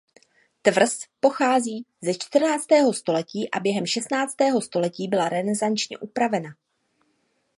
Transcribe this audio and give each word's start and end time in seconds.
Tvrz 0.61 0.93
pochází 1.19 1.85
ze 2.01 2.13
čtrnáctého 2.13 2.93
století 2.93 3.51
a 3.51 3.59
během 3.59 3.85
šestnáctého 3.85 4.61
století 4.61 5.07
byla 5.07 5.29
renesančně 5.29 5.97
upravena. 5.97 6.49